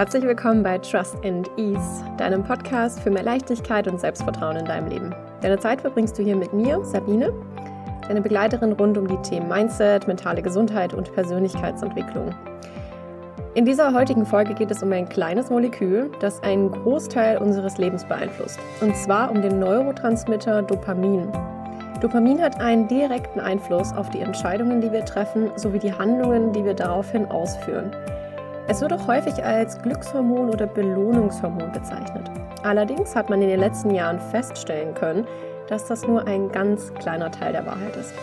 [0.00, 4.88] Herzlich willkommen bei Trust and Ease, deinem Podcast für mehr Leichtigkeit und Selbstvertrauen in deinem
[4.88, 5.14] Leben.
[5.42, 7.34] Deine Zeit verbringst du hier mit mir, Sabine,
[8.08, 12.34] deine Begleiterin rund um die Themen Mindset, mentale Gesundheit und Persönlichkeitsentwicklung.
[13.52, 18.06] In dieser heutigen Folge geht es um ein kleines Molekül, das einen Großteil unseres Lebens
[18.06, 18.58] beeinflusst.
[18.80, 21.28] Und zwar um den Neurotransmitter Dopamin.
[22.00, 26.64] Dopamin hat einen direkten Einfluss auf die Entscheidungen, die wir treffen, sowie die Handlungen, die
[26.64, 27.94] wir daraufhin ausführen.
[28.70, 32.30] Es wird auch häufig als Glückshormon oder Belohnungshormon bezeichnet.
[32.62, 35.26] Allerdings hat man in den letzten Jahren feststellen können,
[35.66, 38.14] dass das nur ein ganz kleiner Teil der Wahrheit ist.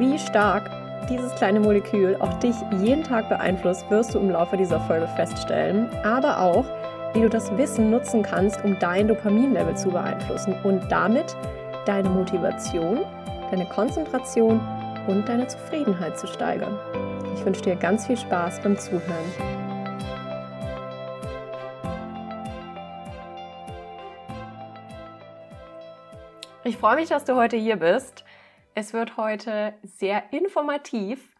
[0.00, 0.68] Wie stark
[1.08, 5.88] dieses kleine Molekül auch dich jeden Tag beeinflusst, wirst du im Laufe dieser Folge feststellen,
[6.02, 6.64] aber auch,
[7.12, 11.36] wie du das Wissen nutzen kannst, um dein Dopaminlevel zu beeinflussen und damit
[11.86, 13.02] deine Motivation,
[13.52, 14.60] deine Konzentration
[15.06, 16.76] und deine Zufriedenheit zu steigern.
[17.36, 19.61] Ich wünsche dir ganz viel Spaß beim Zuhören.
[26.64, 28.24] Ich freue mich, dass du heute hier bist.
[28.76, 31.34] Es wird heute sehr informativ.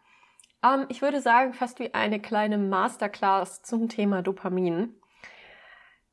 [0.61, 4.93] Ähm, ich würde sagen, fast wie eine kleine Masterclass zum Thema Dopamin.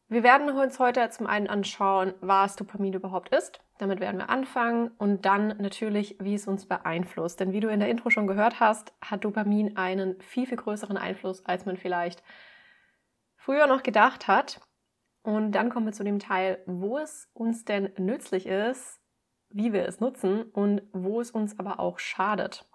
[0.08, 3.58] Wir werden uns heute zum einen anschauen, was Dopamin überhaupt ist.
[3.78, 7.40] Damit werden wir anfangen und dann natürlich, wie es uns beeinflusst.
[7.40, 10.96] Denn wie du in der Intro schon gehört hast, hat Dopamin einen viel, viel größeren
[10.96, 12.22] Einfluss, als man vielleicht
[13.34, 14.60] früher noch gedacht hat.
[15.22, 18.99] Und dann kommen wir zu dem Teil, wo es uns denn nützlich ist,
[19.50, 22.66] wie wir es nutzen und wo es uns aber auch schadet.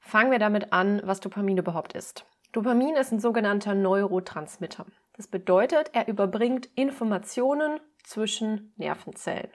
[0.00, 2.26] Fangen wir damit an, was Dopamin überhaupt ist.
[2.52, 4.86] Dopamin ist ein sogenannter Neurotransmitter.
[5.16, 9.50] Das bedeutet, er überbringt Informationen zwischen Nervenzellen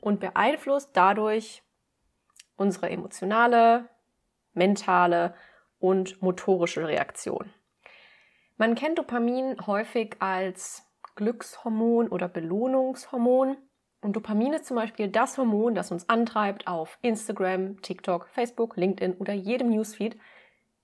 [0.00, 1.62] und beeinflusst dadurch
[2.56, 3.88] unsere emotionale,
[4.52, 5.34] mentale
[5.78, 7.52] und motorische Reaktion.
[8.56, 13.56] Man kennt Dopamin häufig als Glückshormon oder Belohnungshormon
[14.00, 19.14] und Dopamin ist zum Beispiel das Hormon, das uns antreibt, auf Instagram, TikTok, Facebook, LinkedIn
[19.14, 20.16] oder jedem Newsfeed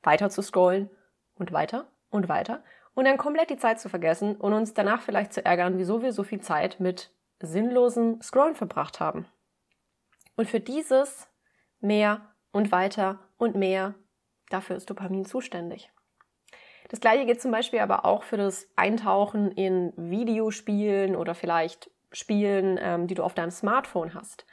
[0.02, 0.90] weiter zu scrollen
[1.36, 2.62] und weiter und weiter
[2.94, 6.12] und dann komplett die Zeit zu vergessen und uns danach vielleicht zu ärgern, wieso wir
[6.12, 7.10] so viel Zeit mit
[7.40, 9.26] sinnlosen Scrollen verbracht haben.
[10.36, 11.28] Und für dieses
[11.80, 13.94] mehr und weiter und mehr,
[14.50, 15.90] dafür ist Dopamin zuständig.
[16.88, 22.78] Das gleiche geht zum Beispiel aber auch für das Eintauchen in Videospielen oder vielleicht Spielen,
[22.80, 24.46] ähm, die du auf deinem Smartphone hast,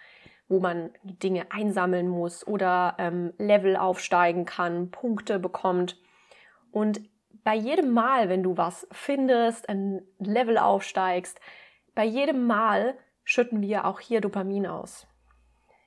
[0.47, 5.97] wo man Dinge einsammeln muss oder ähm, Level aufsteigen kann, Punkte bekommt.
[6.71, 7.01] Und
[7.43, 11.39] bei jedem Mal, wenn du was findest, ein Level aufsteigst,
[11.95, 15.07] bei jedem Mal schütten wir auch hier Dopamin aus.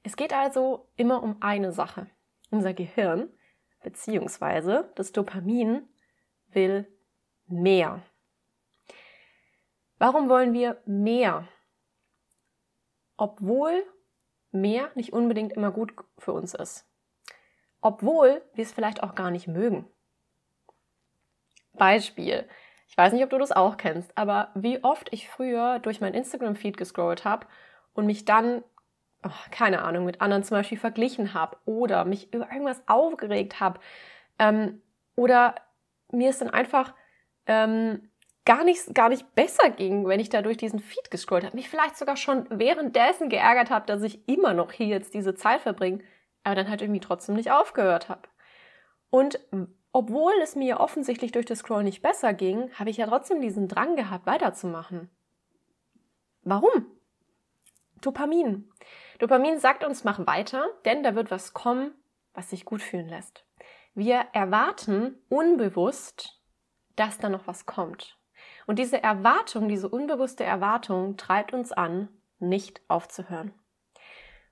[0.02, 2.06] Es geht also immer um eine Sache.
[2.50, 3.28] Unser Gehirn
[3.82, 5.88] beziehungsweise das Dopamin
[6.52, 6.86] will
[7.48, 8.02] mehr.
[9.98, 11.48] Warum wollen wir mehr?
[13.16, 13.84] Obwohl
[14.52, 16.86] mehr nicht unbedingt immer gut für uns ist.
[17.80, 19.86] Obwohl wir es vielleicht auch gar nicht mögen.
[21.74, 22.48] Beispiel.
[22.88, 26.14] Ich weiß nicht, ob du das auch kennst, aber wie oft ich früher durch mein
[26.14, 27.46] Instagram-Feed gescrollt habe
[27.92, 28.62] und mich dann,
[29.24, 33.80] oh, keine Ahnung, mit anderen zum Beispiel verglichen habe oder mich über irgendwas aufgeregt habe
[34.38, 34.80] ähm,
[35.16, 35.56] oder
[36.10, 36.94] mir ist dann einfach
[37.46, 38.08] ähm,
[38.46, 41.56] gar nicht, gar nicht besser ging, wenn ich da durch diesen Feed gescrollt habe.
[41.56, 45.60] Mich vielleicht sogar schon währenddessen geärgert habe, dass ich immer noch hier jetzt diese Zeit
[45.60, 46.02] verbringe,
[46.44, 48.22] aber dann halt irgendwie trotzdem nicht aufgehört habe.
[49.10, 49.40] Und
[49.92, 53.68] obwohl es mir offensichtlich durch das Scroll nicht besser ging, habe ich ja trotzdem diesen
[53.68, 55.10] Drang gehabt, weiterzumachen.
[56.42, 56.86] Warum?
[58.00, 58.70] Dopamin.
[59.18, 61.92] Dopamin sagt uns, mach weiter, denn da wird was kommen,
[62.34, 63.44] was sich gut fühlen lässt.
[63.94, 66.40] Wir erwarten unbewusst,
[66.94, 68.18] dass da noch was kommt.
[68.66, 73.52] Und diese Erwartung, diese unbewusste Erwartung treibt uns an, nicht aufzuhören.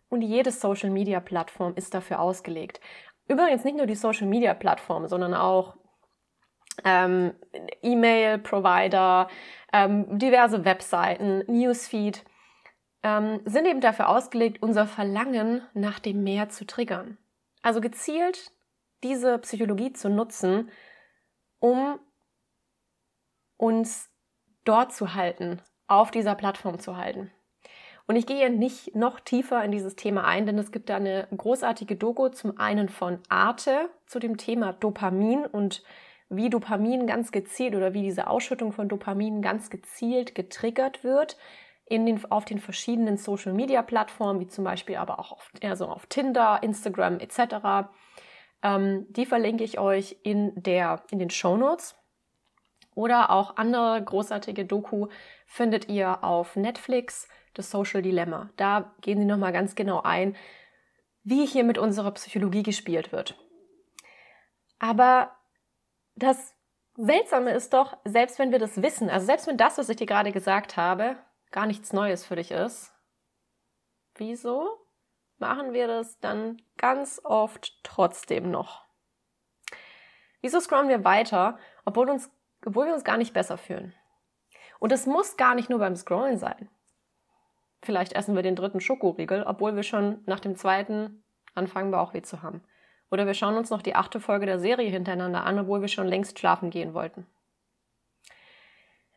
[0.09, 2.81] Und jede Social-Media-Plattform ist dafür ausgelegt.
[3.27, 5.77] Übrigens nicht nur die Social-Media-Plattform, sondern auch
[6.85, 7.35] ähm,
[7.83, 9.29] E-Mail-Provider,
[9.73, 12.25] ähm, diverse Webseiten, Newsfeed,
[13.03, 17.19] ähm, sind eben dafür ausgelegt, unser Verlangen nach dem Mehr zu triggern.
[17.63, 18.53] Also gezielt
[19.03, 20.71] diese Psychologie zu nutzen,
[21.59, 21.99] um
[23.57, 24.11] uns
[24.65, 27.31] dort zu halten, auf dieser Plattform zu halten.
[28.07, 31.27] Und ich gehe nicht noch tiefer in dieses Thema ein, denn es gibt da eine
[31.35, 35.83] großartige Doku zum einen von Arte zu dem Thema Dopamin und
[36.29, 41.39] wie Dopamin ganz gezielt oder wie diese Ausschüttung von Dopamin ganz gezielt getriggert wird
[41.87, 45.87] in den, auf den verschiedenen Social Media Plattformen, wie zum Beispiel aber auch auf, also
[45.87, 47.89] auf Tinder, Instagram etc.
[48.63, 51.95] Ähm, die verlinke ich euch in, der, in den Show Notes.
[52.95, 55.09] Oder auch andere großartige Doku
[55.47, 58.51] findet ihr auf Netflix, The Social Dilemma.
[58.57, 60.37] Da gehen sie nochmal ganz genau ein,
[61.23, 63.37] wie hier mit unserer Psychologie gespielt wird.
[64.79, 65.35] Aber
[66.17, 66.55] das
[66.97, 70.07] Seltsame ist doch, selbst wenn wir das wissen, also selbst wenn das, was ich dir
[70.07, 71.17] gerade gesagt habe,
[71.51, 72.93] gar nichts Neues für dich ist,
[74.17, 74.69] wieso
[75.39, 78.85] machen wir das dann ganz oft trotzdem noch?
[80.41, 82.31] Wieso scrollen wir weiter, obwohl, uns,
[82.67, 83.95] obwohl wir uns gar nicht besser fühlen?
[84.79, 86.69] Und es muss gar nicht nur beim Scrollen sein.
[87.83, 91.23] Vielleicht essen wir den dritten Schokoriegel, obwohl wir schon nach dem zweiten
[91.55, 92.63] anfangen, Bauchweh zu haben.
[93.11, 96.09] Oder wir schauen uns noch die achte Folge der Serie hintereinander an, obwohl wir schon
[96.09, 97.27] längst schlafen gehen wollten.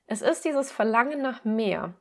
[0.05, 1.93] Es ist dieses Verlangen nach mehr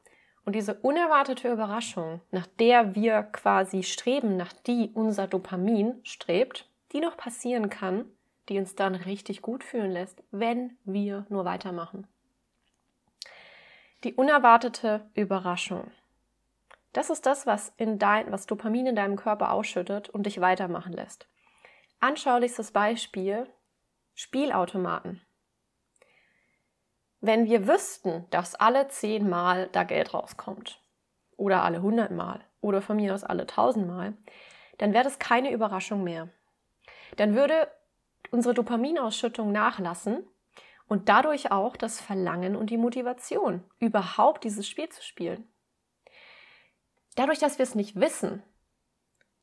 [0.44, 7.00] und diese unerwartete Überraschung, nach der wir quasi streben, nach die unser Dopamin strebt, die
[7.00, 8.04] noch passieren kann,
[8.48, 12.06] die uns dann richtig gut fühlen lässt, wenn wir nur weitermachen.
[14.04, 15.90] Die unerwartete Überraschung.
[16.93, 20.93] Das ist das, was, in dein, was Dopamin in deinem Körper ausschüttet und dich weitermachen
[20.93, 21.28] lässt.
[22.00, 23.46] Anschaulichstes Beispiel,
[24.14, 25.20] Spielautomaten.
[27.20, 30.81] Wenn wir wüssten, dass alle zehn Mal da Geld rauskommt,
[31.37, 34.14] oder alle hundert Mal, oder von mir aus alle tausend Mal,
[34.78, 36.28] dann wäre das keine Überraschung mehr.
[37.16, 37.70] Dann würde
[38.31, 40.26] unsere Dopaminausschüttung nachlassen
[40.88, 45.46] und dadurch auch das Verlangen und die Motivation, überhaupt dieses Spiel zu spielen.
[47.17, 48.43] Dadurch, dass wir es nicht wissen,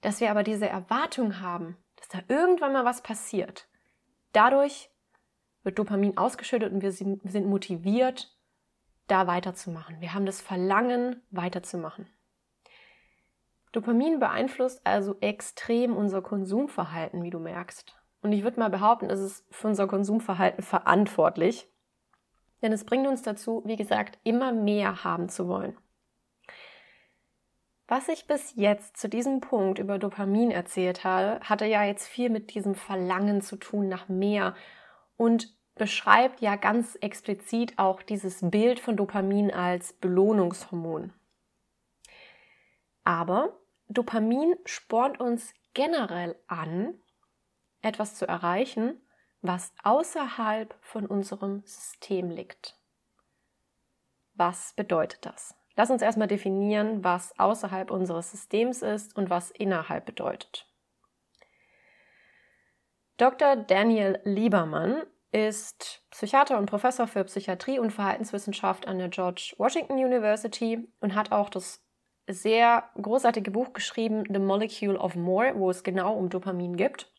[0.01, 3.68] dass wir aber diese Erwartung haben, dass da irgendwann mal was passiert.
[4.31, 4.89] Dadurch
[5.63, 8.38] wird Dopamin ausgeschüttet und wir sind, motiviert,
[9.07, 10.01] da weiterzumachen.
[10.01, 12.07] Wir haben das Verlangen, weiterzumachen.
[13.71, 17.95] Dopamin beeinflusst also extrem unser Konsumverhalten, wie du merkst.
[18.23, 21.67] Und ich würde mal behaupten, es ist für unser Konsumverhalten verantwortlich.
[22.61, 25.77] Denn es bringt uns dazu, wie gesagt, immer mehr haben zu wollen.
[27.89, 32.29] Was ich bis jetzt zu diesem Punkt über Dopamin erzählt habe, hatte ja jetzt viel
[32.29, 34.55] mit diesem Verlangen zu tun nach mehr
[35.17, 41.11] und beschreibt ja ganz explizit auch dieses Bild von Dopamin als Belohnungshormon.
[43.03, 43.59] Aber
[43.89, 46.93] Dopamin spornt uns generell an,
[47.83, 49.00] etwas zu erreichen,
[49.41, 52.80] was außerhalb von unserem System liegt.
[54.33, 55.56] Was bedeutet das?
[55.75, 60.68] Lass uns erstmal definieren, was außerhalb unseres Systems ist und was innerhalb bedeutet.
[63.18, 63.56] Dr.
[63.56, 70.88] Daniel Liebermann ist Psychiater und Professor für Psychiatrie und Verhaltenswissenschaft an der George Washington University
[71.00, 71.83] und hat auch das
[72.27, 77.12] sehr großartige Buch geschrieben, The Molecule of More, wo es genau um Dopamin gibt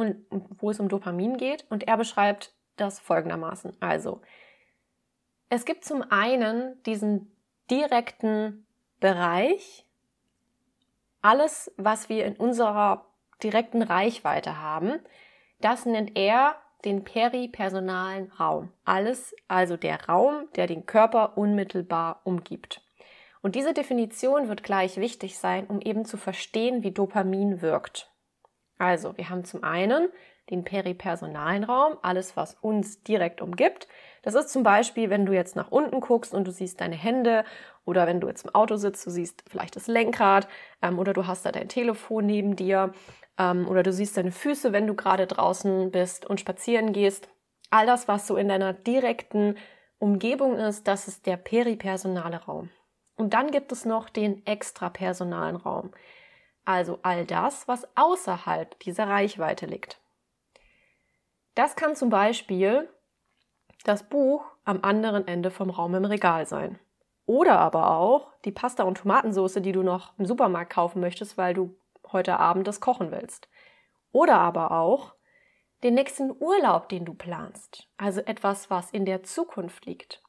[0.00, 0.26] und
[0.60, 1.64] wo es um Dopamin geht.
[1.70, 3.76] Und er beschreibt das folgendermaßen.
[3.80, 4.20] Also,
[5.48, 7.30] es gibt zum einen diesen
[7.70, 8.66] direkten
[9.00, 9.86] Bereich,
[11.22, 13.06] alles, was wir in unserer
[13.42, 15.00] direkten Reichweite haben,
[15.60, 18.72] das nennt er den peripersonalen Raum.
[18.84, 22.82] Alles, also der Raum, der den Körper unmittelbar umgibt.
[23.42, 28.09] Und diese Definition wird gleich wichtig sein, um eben zu verstehen, wie Dopamin wirkt.
[28.80, 30.08] Also, wir haben zum einen
[30.48, 33.86] den peripersonalen Raum, alles, was uns direkt umgibt.
[34.22, 37.44] Das ist zum Beispiel, wenn du jetzt nach unten guckst und du siehst deine Hände
[37.84, 40.48] oder wenn du jetzt im Auto sitzt, du siehst vielleicht das Lenkrad
[40.80, 42.94] ähm, oder du hast da dein Telefon neben dir
[43.38, 47.28] ähm, oder du siehst deine Füße, wenn du gerade draußen bist und spazieren gehst.
[47.68, 49.58] All das, was so in deiner direkten
[49.98, 52.70] Umgebung ist, das ist der peripersonale Raum.
[53.16, 55.90] Und dann gibt es noch den extrapersonalen Raum.
[56.70, 60.00] Also all das, was außerhalb dieser Reichweite liegt.
[61.56, 62.88] Das kann zum Beispiel
[63.82, 66.78] das Buch am anderen Ende vom Raum im Regal sein.
[67.26, 71.54] Oder aber auch die Pasta- und Tomatensauce, die du noch im Supermarkt kaufen möchtest, weil
[71.54, 71.76] du
[72.12, 73.48] heute Abend das kochen willst.
[74.12, 75.14] Oder aber auch
[75.82, 77.88] den nächsten Urlaub, den du planst.
[77.96, 80.22] Also etwas, was in der Zukunft liegt.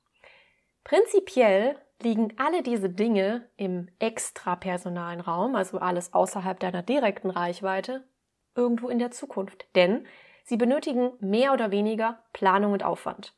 [0.84, 8.08] Prinzipiell liegen alle diese Dinge im extrapersonalen Raum, also alles außerhalb deiner direkten Reichweite,
[8.56, 9.68] irgendwo in der Zukunft.
[9.76, 10.06] Denn
[10.44, 13.36] Sie benötigen mehr oder weniger Planung und Aufwand.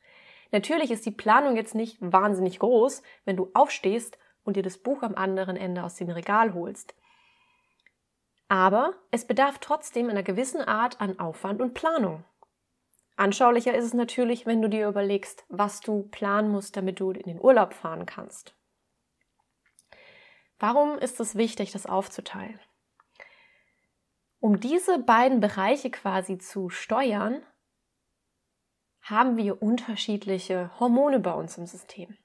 [0.52, 5.04] Natürlich ist die Planung jetzt nicht wahnsinnig groß, wenn du aufstehst und dir das Buch
[5.04, 6.96] am anderen Ende aus dem Regal holst.
[8.48, 12.24] Aber es bedarf trotzdem einer gewissen Art an Aufwand und Planung.
[13.16, 17.24] Anschaulicher ist es natürlich, wenn du dir überlegst, was du planen musst, damit du in
[17.24, 18.56] den Urlaub fahren kannst.
[20.60, 22.60] Warum ist es wichtig, das aufzuteilen?
[24.40, 27.46] Um diese beiden Bereiche quasi zu steuern,
[29.02, 32.18] haben wir unterschiedliche Hormone bei uns im System.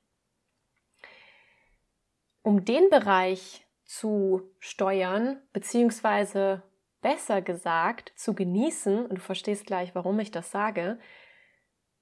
[2.43, 6.63] Um den Bereich zu steuern, beziehungsweise
[7.01, 10.99] besser gesagt zu genießen, und du verstehst gleich, warum ich das sage,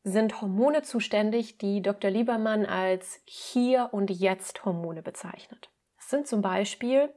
[0.03, 2.11] sind Hormone zuständig, die Dr.
[2.11, 5.71] Liebermann als Hier- und Jetzt-Hormone bezeichnet.
[5.97, 7.13] Das sind zum Beispiel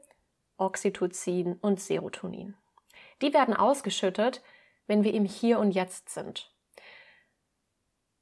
[0.57, 2.55] Oxytocin und Serotonin.
[3.21, 4.41] Die werden ausgeschüttet,
[4.87, 6.51] wenn wir im Hier und Jetzt sind.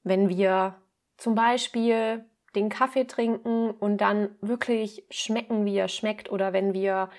[0.04, 0.76] Wenn wir
[1.16, 7.10] zum Beispiel den Kaffee trinken und dann wirklich schmecken, wie er schmeckt, oder wenn wir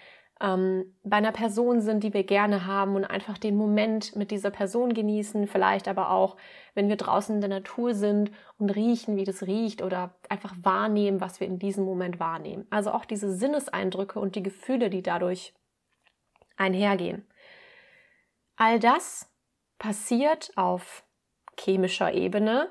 [0.40, 4.50] ähm, bei einer Person sind, die wir gerne haben und einfach den Moment mit dieser
[4.50, 6.36] Person genießen, vielleicht aber auch,
[6.74, 11.20] wenn wir draußen in der Natur sind und riechen, wie das riecht oder einfach wahrnehmen,
[11.20, 12.66] was wir in diesem Moment wahrnehmen.
[12.70, 15.54] Also auch diese Sinneseindrücke und die Gefühle, die dadurch
[16.56, 17.26] einhergehen.
[18.56, 19.32] All das
[19.78, 21.04] passiert auf
[21.58, 22.70] chemischer Ebene,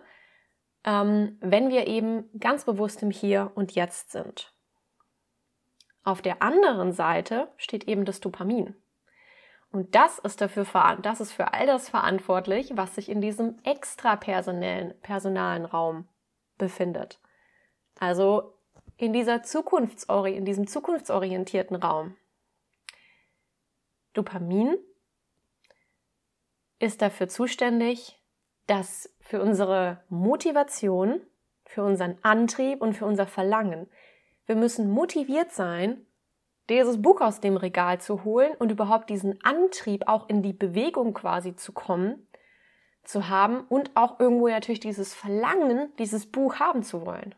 [0.86, 4.54] ähm, wenn wir eben ganz bewusst im Hier und Jetzt sind.
[6.08, 8.74] Auf der anderen Seite steht eben das Dopamin.
[9.74, 10.66] Und das ist dafür
[11.02, 16.08] das ist für all das verantwortlich, was sich in diesem extrapersonellen personalen Raum
[16.58, 17.20] befindet.
[18.00, 18.54] Also
[18.96, 22.16] in dieser Zukunftsori in diesem zukunftsorientierten Raum.
[24.14, 24.78] Dopamin
[26.80, 28.18] ist dafür zuständig,
[28.66, 31.20] dass für unsere Motivation,
[31.66, 33.90] für unseren Antrieb und für unser Verlangen
[34.48, 36.06] wir müssen motiviert sein,
[36.70, 41.14] dieses Buch aus dem Regal zu holen und überhaupt diesen Antrieb auch in die Bewegung
[41.14, 42.28] quasi zu kommen,
[43.04, 47.36] zu haben und auch irgendwo natürlich dieses Verlangen, dieses Buch haben zu wollen.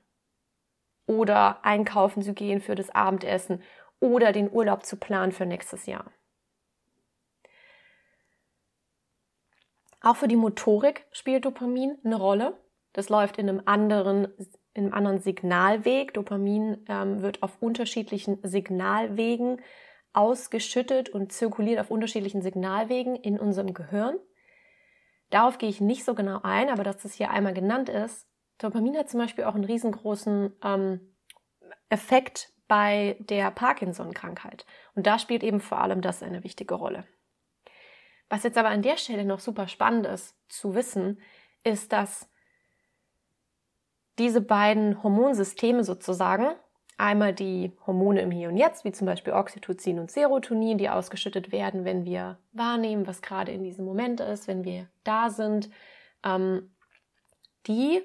[1.05, 3.61] Oder einkaufen zu gehen für das Abendessen
[3.99, 6.11] oder den Urlaub zu planen für nächstes Jahr.
[10.01, 12.57] Auch für die Motorik spielt Dopamin eine Rolle.
[12.93, 14.27] Das läuft in einem anderen
[14.79, 16.13] in einem anderen Signalweg.
[16.13, 19.62] Dopamin ähm, wird auf unterschiedlichen Signalwegen
[20.13, 24.17] ausgeschüttet und zirkuliert auf unterschiedlichen Signalwegen in unserem Gehirn.
[25.29, 28.27] Darauf gehe ich nicht so genau ein, aber dass das hier einmal genannt ist.
[28.57, 31.15] Dopamin hat zum Beispiel auch einen riesengroßen ähm,
[31.89, 34.65] Effekt bei der Parkinson-Krankheit.
[34.95, 37.05] Und da spielt eben vor allem das eine wichtige Rolle.
[38.29, 41.19] Was jetzt aber an der Stelle noch super spannend ist zu wissen,
[41.63, 42.28] ist, dass
[44.19, 46.49] diese beiden Hormonsysteme sozusagen,
[46.97, 51.51] einmal die Hormone im Hier und Jetzt, wie zum Beispiel Oxytocin und Serotonin, die ausgeschüttet
[51.51, 55.69] werden, wenn wir wahrnehmen, was gerade in diesem Moment ist, wenn wir da sind,
[56.23, 56.75] ähm,
[57.67, 58.01] die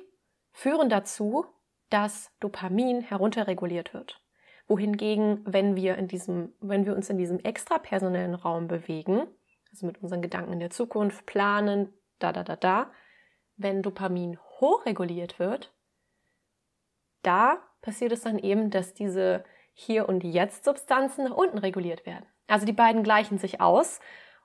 [0.53, 1.47] führen dazu,
[1.91, 4.21] dass Dopamin herunterreguliert wird.
[4.67, 9.27] Wohingegen, wenn wir, in diesem, wenn wir uns in diesem extrapersonellen Raum bewegen,
[9.71, 12.91] also mit unseren Gedanken in der Zukunft planen, da, da, da, da,
[13.57, 15.74] wenn Dopamin hochreguliert wird,
[17.27, 22.27] da passiert es dann eben, dass diese Hier- und Jetzt-Substanzen nach unten reguliert werden.
[22.47, 24.01] Also die beiden gleichen sich aus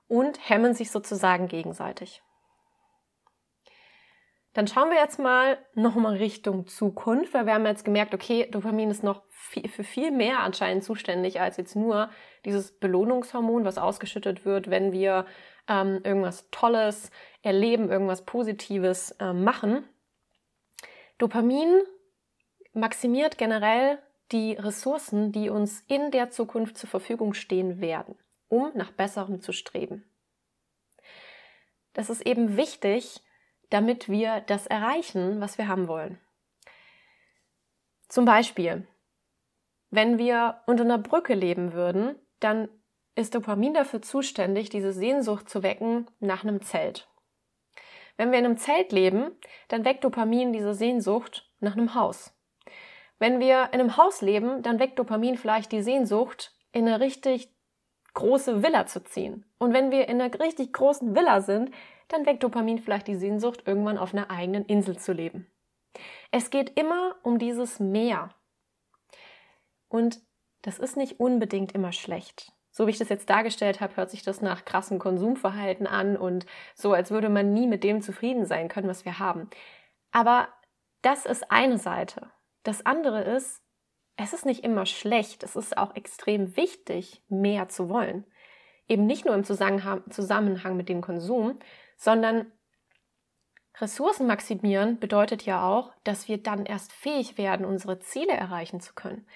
[0.08, 2.22] und hemmen sich sozusagen gegenseitig.
[4.52, 8.90] Dann schauen wir jetzt mal nochmal Richtung Zukunft, weil wir haben jetzt gemerkt, okay, Dopamin
[8.90, 12.10] ist noch viel, für viel mehr anscheinend zuständig als jetzt nur
[12.44, 15.26] dieses Belohnungshormon, was ausgeschüttet wird, wenn wir
[15.68, 19.88] ähm, irgendwas Tolles erleben, irgendwas Positives äh, machen.
[21.18, 21.82] Dopamin
[22.72, 23.98] maximiert generell
[24.32, 28.16] die Ressourcen, die uns in der Zukunft zur Verfügung stehen werden,
[28.48, 30.04] um nach Besserem zu streben.
[31.92, 33.20] Das ist eben wichtig,
[33.70, 36.20] damit wir das erreichen, was wir haben wollen.
[38.08, 38.86] Zum Beispiel,
[39.90, 42.68] wenn wir unter einer Brücke leben würden, dann
[43.16, 47.08] ist Dopamin dafür zuständig, diese Sehnsucht zu wecken nach einem Zelt.
[48.16, 49.32] Wenn wir in einem Zelt leben,
[49.68, 52.32] dann weckt Dopamin diese Sehnsucht nach einem Haus.
[53.20, 57.54] Wenn wir in einem Haus leben, dann weckt Dopamin vielleicht die Sehnsucht, in eine richtig
[58.14, 59.44] große Villa zu ziehen.
[59.58, 61.70] Und wenn wir in einer richtig großen Villa sind,
[62.08, 65.46] dann weckt Dopamin vielleicht die Sehnsucht, irgendwann auf einer eigenen Insel zu leben.
[66.30, 68.30] Es geht immer um dieses Mehr.
[69.88, 70.20] Und
[70.62, 72.52] das ist nicht unbedingt immer schlecht.
[72.70, 76.46] So wie ich das jetzt dargestellt habe, hört sich das nach krassem Konsumverhalten an und
[76.74, 79.50] so, als würde man nie mit dem zufrieden sein können, was wir haben.
[80.10, 80.48] Aber
[81.02, 82.30] das ist eine Seite.
[82.62, 83.62] Das andere ist,
[84.16, 88.26] es ist nicht immer schlecht, es ist auch extrem wichtig, mehr zu wollen.
[88.86, 91.58] Eben nicht nur im Zusammenhang mit dem Konsum,
[91.96, 92.52] sondern
[93.78, 98.94] Ressourcen maximieren bedeutet ja auch, dass wir dann erst fähig werden, unsere Ziele erreichen zu
[98.94, 99.26] können.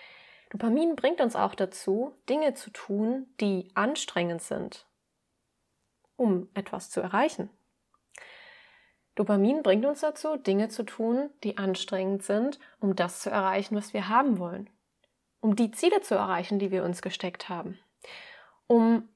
[0.51, 4.87] Dopamin bringt uns auch dazu, Dinge zu tun, die anstrengend sind,
[6.17, 7.49] um etwas zu erreichen.
[9.15, 13.95] Dopamin bringt uns dazu, Dinge zu tun, die anstrengend sind, um das zu erreichen, was
[13.95, 14.69] wir haben wollen.
[15.41, 17.79] Um die Ziele zu erreichen, die wir uns gesteckt haben.
[18.67, 19.09] Um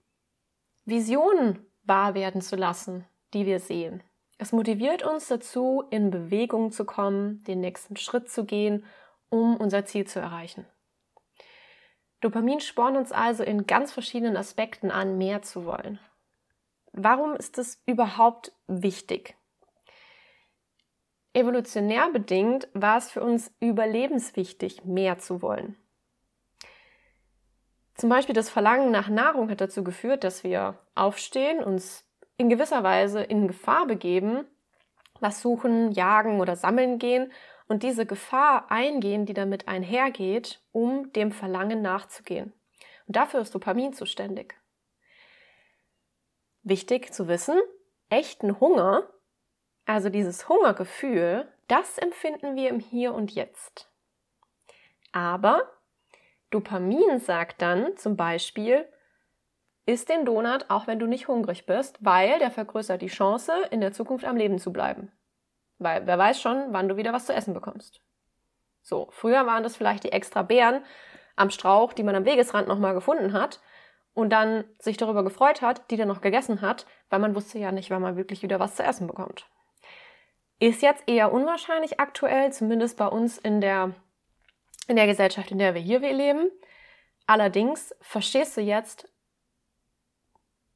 [0.85, 4.03] Visionen wahr werden zu lassen, die wir sehen.
[4.37, 8.85] Es motiviert uns dazu, in Bewegung zu kommen, den nächsten Schritt zu gehen,
[9.31, 10.65] um unser Ziel zu erreichen.
[12.21, 15.99] Dopamin spornt uns also in ganz verschiedenen Aspekten an, mehr zu wollen.
[16.93, 19.38] Warum ist es überhaupt wichtig?
[21.33, 25.77] Evolutionär bedingt war es für uns überlebenswichtig, mehr zu wollen.
[27.95, 32.05] Zum Beispiel das Verlangen nach Nahrung hat dazu geführt, dass wir aufstehen, uns
[32.37, 34.47] in gewisser Weise in Gefahr begeben,
[35.21, 37.33] was suchen, jagen oder sammeln gehen
[37.67, 42.53] und diese Gefahr eingehen, die damit einhergeht, um dem Verlangen nachzugehen.
[43.07, 44.55] Und dafür ist Dopamin zuständig.
[46.63, 47.59] Wichtig zu wissen,
[48.11, 49.09] echten Hunger,
[49.89, 53.91] also dieses Hungergefühl, das empfinden wir im Hier und Jetzt.
[55.13, 55.63] Aber
[56.51, 58.87] Dopamin sagt dann zum Beispiel,
[59.87, 63.81] isst den Donut, auch wenn du nicht hungrig bist, weil der vergrößert die Chance, in
[63.81, 65.11] der Zukunft am Leben zu bleiben.
[65.79, 68.03] Weil wer weiß schon, wann du wieder was zu essen bekommst.
[68.83, 70.85] So, früher waren das vielleicht die extra Beeren
[71.35, 73.61] am Strauch, die man am Wegesrand nochmal gefunden hat
[74.13, 77.73] und dann sich darüber gefreut hat, die dann noch gegessen hat, weil man wusste ja
[77.73, 79.47] nicht, wann man wirklich wieder was zu essen bekommt.
[80.61, 83.95] Ist jetzt eher unwahrscheinlich aktuell, zumindest bei uns in der
[84.89, 86.51] in der Gesellschaft, in der wir hier leben.
[87.27, 89.07] Allerdings verstehst du jetzt,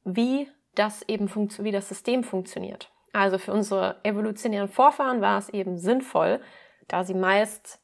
[0.03, 2.91] wie das eben wie das System funktioniert.
[3.11, 6.41] Also für unsere evolutionären Vorfahren war es eben sinnvoll,
[6.87, 7.79] da sie meist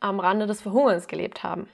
[0.00, 1.68] am Rande des Verhungerns gelebt haben.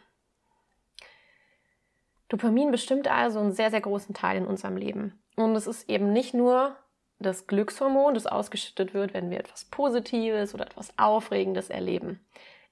[2.28, 5.22] Dopamin bestimmt also einen sehr, sehr großen Teil in unserem Leben.
[5.36, 6.76] Und es ist eben nicht nur
[7.18, 12.24] das Glückshormon, das ausgeschüttet wird, wenn wir etwas Positives oder etwas Aufregendes erleben.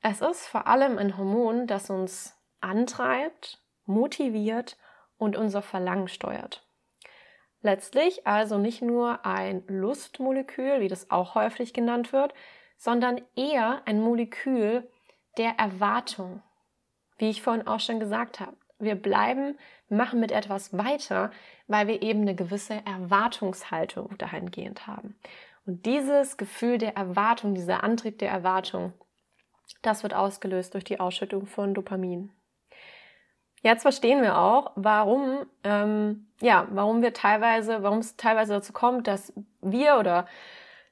[0.02, 4.76] Es ist vor allem ein Hormon, das uns antreibt, motiviert
[5.16, 6.66] und unser Verlangen steuert.
[7.60, 12.34] Letztlich also nicht nur ein Lustmolekül, wie das auch häufig genannt wird,
[12.76, 14.90] sondern eher ein Molekül
[15.38, 16.42] der Erwartung.
[17.18, 19.56] Wie ich vorhin auch schon gesagt habe, wir bleiben,
[19.88, 21.30] machen mit etwas weiter,
[21.66, 25.16] weil wir eben eine gewisse Erwartungshaltung dahingehend haben.
[25.64, 28.92] Und dieses Gefühl der Erwartung, dieser Antrieb der Erwartung,
[29.82, 32.30] das wird ausgelöst durch die Ausschüttung von Dopamin.
[33.62, 39.06] Jetzt verstehen wir auch, warum, ähm, ja, warum wir teilweise, warum es teilweise dazu kommt,
[39.06, 40.26] dass wir oder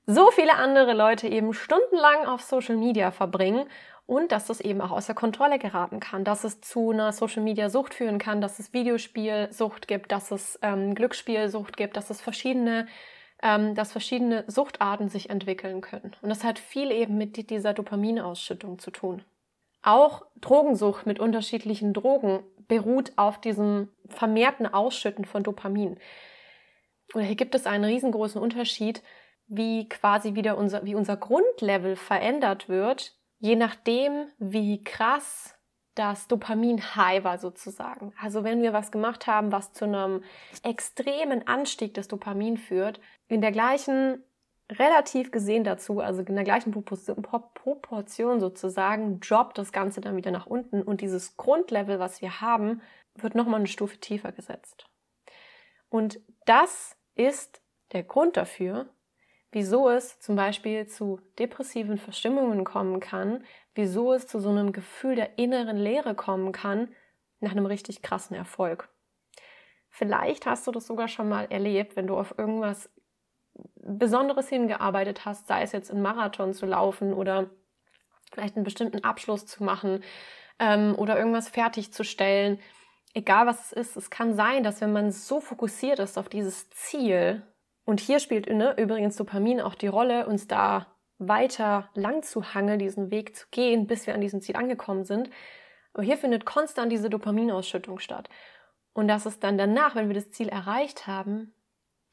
[0.07, 3.69] so viele andere Leute eben stundenlang auf Social Media verbringen
[4.11, 7.71] und dass das eben auch außer Kontrolle geraten kann, dass es zu einer Social Media
[7.71, 12.89] Sucht führen kann, dass es Videospielsucht gibt, dass es ähm, Glücksspielsucht gibt, dass es verschiedene
[13.41, 16.17] ähm, dass verschiedene Suchtarten sich entwickeln können.
[16.23, 19.23] Und das hat viel eben mit dieser Dopaminausschüttung zu tun.
[19.81, 25.99] Auch Drogensucht mit unterschiedlichen Drogen beruht auf diesem vermehrten Ausschütten von Dopamin.
[27.15, 29.03] Und hier gibt es einen riesengroßen Unterschied,
[29.47, 35.57] wie quasi wieder unser, wie unser Grundlevel verändert wird, je nachdem, wie krass
[35.95, 38.13] das Dopamin-High war sozusagen.
[38.21, 40.23] Also wenn wir was gemacht haben, was zu einem
[40.63, 44.23] extremen Anstieg des Dopamin führt, in der gleichen,
[44.71, 50.47] relativ gesehen dazu, also in der gleichen Proportion sozusagen, droppt das Ganze dann wieder nach
[50.47, 52.81] unten und dieses Grundlevel, was wir haben,
[53.17, 54.87] wird nochmal eine Stufe tiefer gesetzt.
[55.89, 58.89] Und das ist der Grund dafür,
[59.53, 65.17] wieso es zum Beispiel zu depressiven Verstimmungen kommen kann, wieso es zu so einem Gefühl
[65.17, 66.89] der inneren Leere kommen kann
[67.41, 68.89] nach einem richtig krassen Erfolg.
[69.89, 72.89] Vielleicht hast du das sogar schon mal erlebt, wenn du auf irgendwas
[73.75, 77.51] Besonderes hingearbeitet hast, sei es jetzt einen Marathon zu laufen oder
[78.33, 80.05] vielleicht einen bestimmten Abschluss zu machen
[80.61, 82.61] ähm, oder irgendwas fertigzustellen.
[83.15, 86.71] Egal was es ist, es kann sein, dass wenn man so fokussiert ist auf dieses
[86.71, 87.43] Ziel,
[87.85, 90.87] und hier spielt ne, übrigens Dopamin auch die Rolle, uns da
[91.19, 95.31] weiter lang zu hangeln, diesen Weg zu gehen, bis wir an diesem Ziel angekommen sind.
[95.93, 98.29] Aber hier findet konstant diese Dopaminausschüttung statt.
[98.93, 101.55] Und dass es dann danach, wenn wir das Ziel erreicht haben,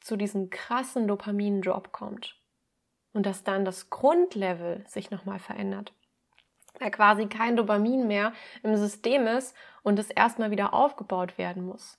[0.00, 2.36] zu diesem krassen Dopamin-Drop kommt.
[3.12, 5.94] Und dass dann das Grundlevel sich nochmal verändert.
[6.78, 11.98] Weil quasi kein Dopamin mehr im System ist und es erstmal wieder aufgebaut werden muss.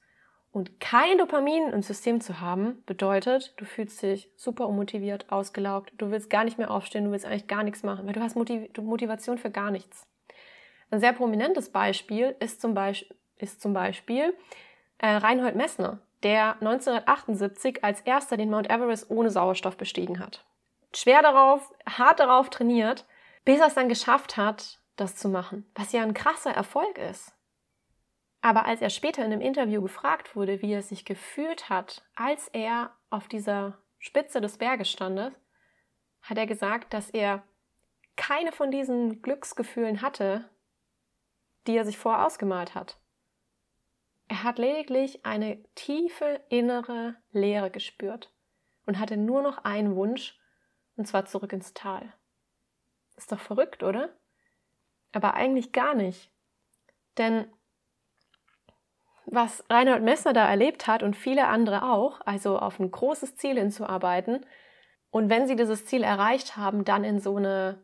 [0.51, 6.09] Und kein Dopamin im System zu haben, bedeutet, du fühlst dich super unmotiviert, ausgelaugt, du
[6.09, 8.67] willst gar nicht mehr aufstehen, du willst eigentlich gar nichts machen, weil du hast Motiv
[8.81, 10.07] Motivation für gar nichts.
[10.89, 12.93] Ein sehr prominentes Beispiel ist zum, Be
[13.37, 14.33] ist zum Beispiel
[14.97, 20.45] äh, Reinhold Messner, der 1978 als erster den Mount Everest ohne Sauerstoff bestiegen hat.
[20.95, 23.05] schwer darauf, hart darauf trainiert,
[23.45, 27.33] bis er es dann geschafft hat, das zu machen, was ja ein krasser Erfolg ist.
[28.41, 32.47] Aber als er später in einem Interview gefragt wurde, wie er sich gefühlt hat, als
[32.49, 35.35] er auf dieser Spitze des Berges stand,
[36.21, 37.43] hat er gesagt, dass er
[38.15, 40.49] keine von diesen Glücksgefühlen hatte,
[41.67, 42.97] die er sich vorher ausgemalt hat.
[44.27, 48.31] Er hat lediglich eine tiefe innere Leere gespürt
[48.85, 50.37] und hatte nur noch einen Wunsch,
[50.95, 52.13] und zwar zurück ins Tal.
[53.17, 54.09] Ist doch verrückt, oder?
[55.11, 56.31] Aber eigentlich gar nicht.
[57.17, 57.51] Denn
[59.31, 63.57] was Reinhold Messner da erlebt hat und viele andere auch, also auf ein großes Ziel
[63.57, 64.45] hinzuarbeiten
[65.11, 67.81] und wenn sie dieses Ziel erreicht haben, dann in so eine,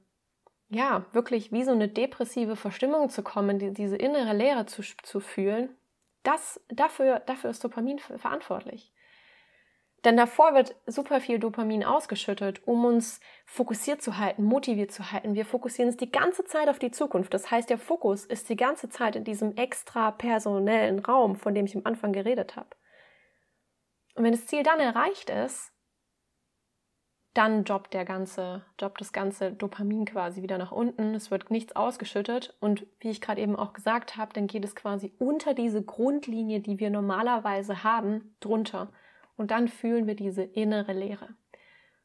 [0.69, 5.19] ja, wirklich wie so eine depressive Verstimmung zu kommen, die, diese innere Leere zu, zu
[5.19, 5.75] fühlen,
[6.23, 8.91] das, dafür, dafür ist Dopamin verantwortlich.
[10.05, 15.33] Denn davor wird super viel Dopamin ausgeschüttet, um uns fokussiert zu halten, motiviert zu halten.
[15.33, 17.33] Wir fokussieren uns die ganze Zeit auf die Zukunft.
[17.33, 21.65] Das heißt, der Fokus ist die ganze Zeit in diesem extra personellen Raum, von dem
[21.65, 22.69] ich am Anfang geredet habe.
[24.13, 25.71] Und wenn das Ziel dann erreicht ist,
[27.33, 31.15] dann jobbt der ganze, jobbt das ganze Dopamin quasi wieder nach unten.
[31.15, 34.75] Es wird nichts ausgeschüttet und wie ich gerade eben auch gesagt habe, dann geht es
[34.75, 38.93] quasi unter diese Grundlinie, die wir normalerweise haben, drunter.
[39.37, 41.35] Und dann fühlen wir diese innere Leere.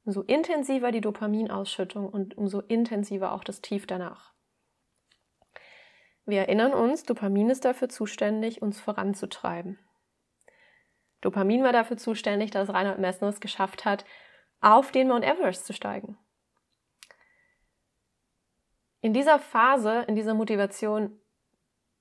[0.05, 4.33] Umso intensiver die Dopaminausschüttung und umso intensiver auch das Tief danach.
[6.27, 9.79] Wir erinnern uns, Dopamin ist dafür zuständig, uns voranzutreiben.
[11.21, 14.05] Dopamin war dafür zuständig, dass Reinhold Messner es geschafft hat,
[14.61, 16.19] auf den Mount Everest zu steigen.
[19.01, 21.19] In dieser Phase, in dieser Motivation,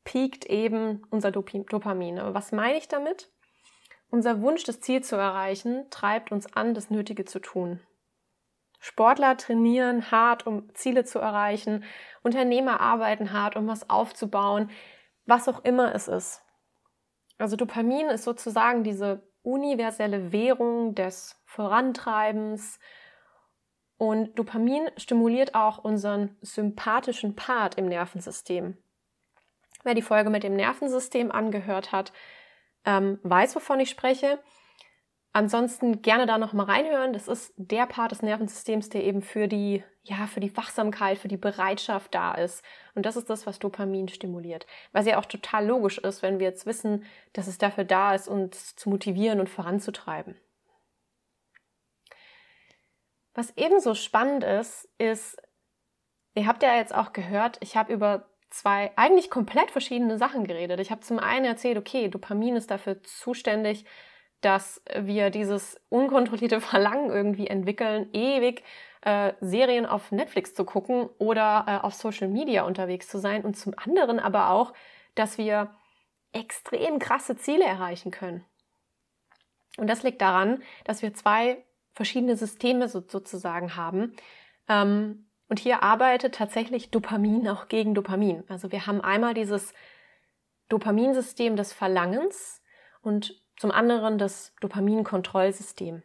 [0.03, 2.19] piekt eben unser Dopamin.
[2.19, 3.31] Aber was meine ich damit?
[4.09, 7.79] Unser Wunsch, das Ziel zu erreichen, treibt uns an, das Nötige zu tun.
[8.79, 11.83] Sportler trainieren hart, um Ziele zu erreichen.
[12.23, 14.71] Unternehmer arbeiten hart, um was aufzubauen.
[15.25, 16.41] Was auch immer es ist.
[17.37, 22.79] Also Dopamin ist sozusagen diese universelle Währung des Vorantreibens.
[23.97, 28.77] Und Dopamin stimuliert auch unseren sympathischen Part im Nervensystem.
[29.83, 32.11] Wer die Folge mit dem Nervensystem angehört hat,
[32.85, 34.39] ähm, weiß, wovon ich spreche.
[35.31, 37.13] Ansonsten gerne da noch mal reinhören.
[37.13, 41.27] Das ist der Part des Nervensystems, der eben für die, ja, für die Wachsamkeit, für
[41.27, 42.63] die Bereitschaft da ist.
[42.95, 44.65] Und das ist das, was Dopamin stimuliert.
[44.91, 48.27] Was ja auch total logisch ist, wenn wir jetzt wissen, dass es dafür da ist,
[48.27, 50.35] uns zu motivieren und voranzutreiben.
[53.35, 55.37] Was ebenso spannend ist, ist,
[56.33, 60.79] ihr habt ja jetzt auch gehört, ich habe über zwei eigentlich komplett verschiedene Sachen geredet.
[60.79, 63.85] Ich habe zum einen erzählt, okay, Dopamin ist dafür zuständig,
[64.41, 68.63] dass wir dieses unkontrollierte Verlangen irgendwie entwickeln, ewig
[69.01, 73.55] äh, Serien auf Netflix zu gucken oder äh, auf Social Media unterwegs zu sein und
[73.55, 74.73] zum anderen aber auch,
[75.15, 75.75] dass wir
[76.31, 78.45] extrem krasse Ziele erreichen können.
[79.77, 84.15] Und das liegt daran, dass wir zwei verschiedene Systeme so, sozusagen haben.
[84.67, 88.43] Ähm, und hier arbeitet tatsächlich Dopamin auch gegen Dopamin.
[88.47, 89.73] Also wir haben einmal dieses
[90.69, 92.61] Dopaminsystem des Verlangens
[93.01, 96.03] und zum anderen das Dopaminkontrollsystem.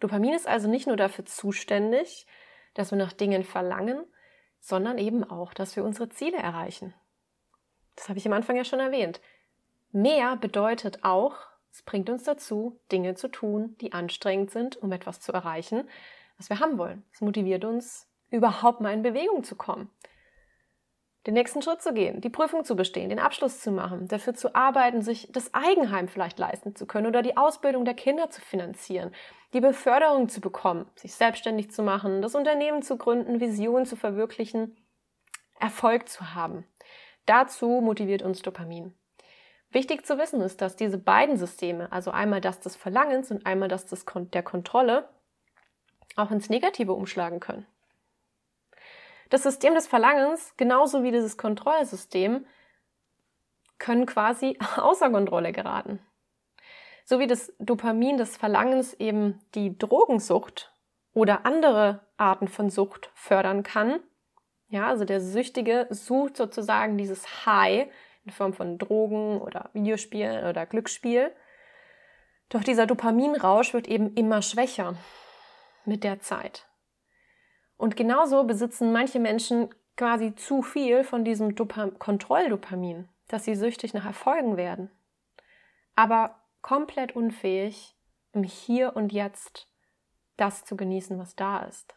[0.00, 2.26] Dopamin ist also nicht nur dafür zuständig,
[2.74, 4.04] dass wir nach Dingen verlangen,
[4.58, 6.92] sondern eben auch, dass wir unsere Ziele erreichen.
[7.96, 9.20] Das habe ich am Anfang ja schon erwähnt.
[9.92, 11.36] Mehr bedeutet auch,
[11.70, 15.88] es bringt uns dazu, Dinge zu tun, die anstrengend sind, um etwas zu erreichen,
[16.36, 17.04] was wir haben wollen.
[17.12, 19.90] Es motiviert uns, überhaupt mal in Bewegung zu kommen.
[21.26, 24.54] Den nächsten Schritt zu gehen, die Prüfung zu bestehen, den Abschluss zu machen, dafür zu
[24.54, 29.12] arbeiten, sich das Eigenheim vielleicht leisten zu können oder die Ausbildung der Kinder zu finanzieren,
[29.52, 34.76] die Beförderung zu bekommen, sich selbstständig zu machen, das Unternehmen zu gründen, Visionen zu verwirklichen,
[35.58, 36.64] Erfolg zu haben.
[37.26, 38.94] Dazu motiviert uns Dopamin.
[39.70, 43.68] Wichtig zu wissen ist, dass diese beiden Systeme, also einmal das des Verlangens und einmal
[43.68, 45.08] das des Kon der Kontrolle,
[46.16, 47.66] auch ins Negative umschlagen können.
[49.30, 52.44] Das System des Verlangens, genauso wie dieses Kontrollsystem,
[53.78, 56.00] können quasi außer Kontrolle geraten.
[57.04, 60.72] So wie das Dopamin des Verlangens eben die Drogensucht
[61.12, 64.00] oder andere Arten von Sucht fördern kann.
[64.68, 67.88] Ja, also der Süchtige sucht sozusagen dieses High
[68.24, 71.32] in Form von Drogen oder Videospielen oder Glücksspiel.
[72.48, 74.94] Doch dieser Dopaminrausch wird eben immer schwächer
[75.84, 76.69] mit der Zeit.
[77.80, 84.04] Und genauso besitzen manche Menschen quasi zu viel von diesem Kontrolldopamin, dass sie süchtig nach
[84.04, 84.90] Erfolgen werden.
[85.96, 87.96] Aber komplett unfähig,
[88.34, 89.66] im Hier und Jetzt
[90.36, 91.94] das zu genießen, was da ist.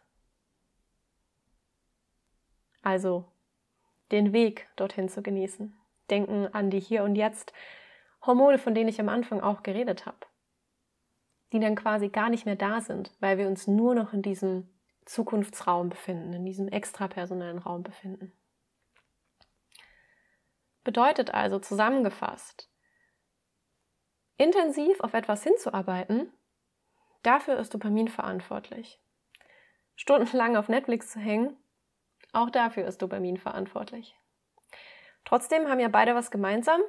[2.81, 3.25] Also
[4.13, 5.77] den Weg dorthin zu genießen.
[6.09, 7.51] Denken an die Hier und Jetzt
[8.25, 10.25] Hormone, von denen ich am Anfang auch geredet habe,
[11.51, 14.69] die dann quasi gar nicht mehr da sind, weil wir uns nur noch in diesem
[15.05, 18.31] Zukunftsraum befinden, in diesem extrapersonellen Raum befinden.
[20.83, 22.69] Bedeutet also zusammengefasst,
[24.37, 26.31] intensiv auf etwas hinzuarbeiten,
[27.21, 28.99] dafür ist Dopamin verantwortlich.
[29.95, 31.55] Stundenlang auf Netflix zu hängen,
[32.33, 34.17] auch dafür ist Dopamin verantwortlich.
[35.23, 36.81] Trotzdem haben ja beide was gemeinsam.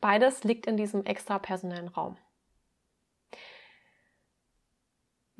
[0.00, 2.18] Beides liegt in diesem extrapersonellen Raum.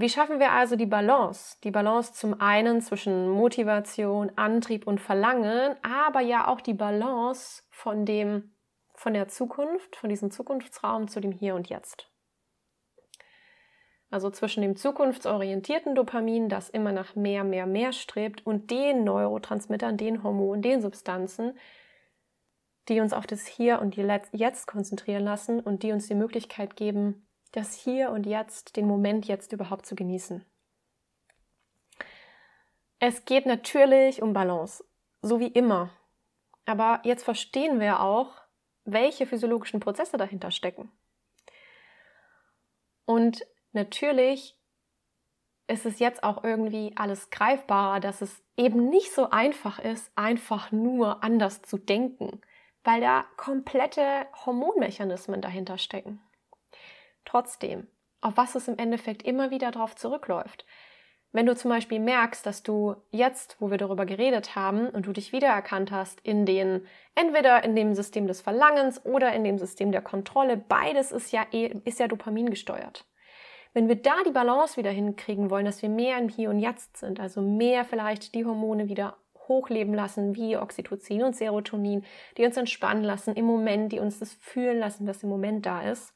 [0.00, 1.56] Wie schaffen wir also die Balance?
[1.64, 8.06] Die Balance zum einen zwischen Motivation, Antrieb und Verlangen, aber ja auch die Balance von
[8.06, 8.54] dem,
[8.94, 12.12] von der Zukunft, von diesem Zukunftsraum zu dem Hier und Jetzt.
[14.08, 19.96] Also zwischen dem zukunftsorientierten Dopamin, das immer nach mehr, mehr, mehr strebt, und den Neurotransmittern,
[19.96, 21.58] den Hormonen, den Substanzen,
[22.88, 27.27] die uns auf das Hier und Jetzt konzentrieren lassen und die uns die Möglichkeit geben,
[27.52, 30.44] das Hier und Jetzt, den Moment jetzt überhaupt zu genießen.
[33.00, 34.84] Es geht natürlich um Balance,
[35.22, 35.90] so wie immer.
[36.66, 38.34] Aber jetzt verstehen wir auch,
[38.84, 40.90] welche physiologischen Prozesse dahinter stecken.
[43.04, 44.58] Und natürlich
[45.68, 50.72] ist es jetzt auch irgendwie alles greifbarer, dass es eben nicht so einfach ist, einfach
[50.72, 52.40] nur anders zu denken,
[52.84, 56.20] weil da komplette Hormonmechanismen dahinter stecken.
[57.28, 57.86] Trotzdem,
[58.22, 60.64] auf was es im Endeffekt immer wieder darauf zurückläuft.
[61.30, 65.12] Wenn du zum Beispiel merkst, dass du jetzt, wo wir darüber geredet haben und du
[65.12, 69.92] dich wiedererkannt hast in den, entweder in dem System des Verlangens oder in dem System
[69.92, 73.04] der Kontrolle, beides ist ja, eh, ist ja Dopamin gesteuert.
[73.74, 76.96] Wenn wir da die Balance wieder hinkriegen wollen, dass wir mehr im Hier und Jetzt
[76.96, 82.06] sind, also mehr vielleicht die Hormone wieder hochleben lassen, wie Oxytocin und Serotonin,
[82.38, 85.82] die uns entspannen lassen im Moment, die uns das fühlen lassen, was im Moment da
[85.82, 86.14] ist,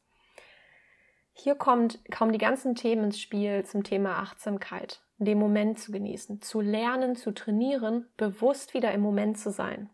[1.32, 6.40] hier kommt, kommen die ganzen Themen ins Spiel zum Thema Achtsamkeit, den Moment zu genießen,
[6.42, 9.90] zu lernen, zu trainieren, bewusst wieder im Moment zu sein.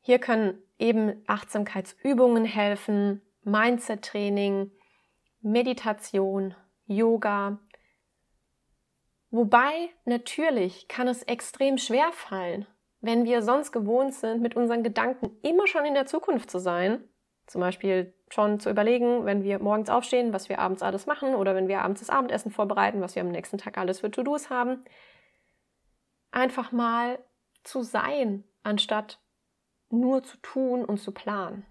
[0.00, 4.70] Hier können eben Achtsamkeitsübungen helfen, Mindset-Training,
[5.40, 6.54] Meditation,
[6.86, 7.58] Yoga.
[9.30, 12.66] Wobei natürlich kann es extrem schwer fallen,
[13.00, 17.02] wenn wir sonst gewohnt sind, mit unseren Gedanken immer schon in der Zukunft zu sein,
[17.46, 21.54] zum Beispiel schon zu überlegen, wenn wir morgens aufstehen, was wir abends alles machen oder
[21.54, 24.84] wenn wir abends das Abendessen vorbereiten, was wir am nächsten Tag alles für To-Dos haben.
[26.32, 27.18] Einfach mal
[27.62, 29.20] zu sein, anstatt
[29.90, 31.64] nur zu tun und zu planen.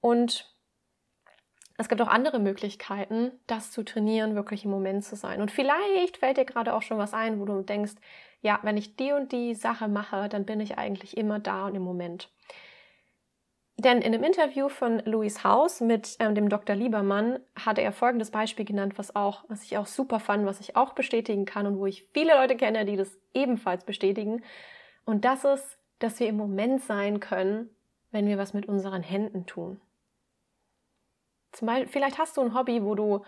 [0.00, 0.54] Und
[1.78, 5.42] es gibt auch andere Möglichkeiten, das zu trainieren, wirklich im Moment zu sein.
[5.42, 7.94] Und vielleicht fällt dir gerade auch schon was ein, wo du denkst,
[8.40, 11.74] ja, wenn ich die und die Sache mache, dann bin ich eigentlich immer da und
[11.74, 12.30] im Moment.
[13.78, 16.74] Denn in einem Interview von Louis Haus mit ähm, dem Dr.
[16.74, 20.76] Liebermann hatte er folgendes Beispiel genannt, was auch, was ich auch super fand, was ich
[20.76, 24.42] auch bestätigen kann und wo ich viele Leute kenne, die das ebenfalls bestätigen.
[25.04, 27.68] Und das ist, dass wir im Moment sein können,
[28.12, 29.80] wenn wir was mit unseren Händen tun.
[31.52, 33.24] Zum Beispiel, vielleicht hast du ein Hobby, wo du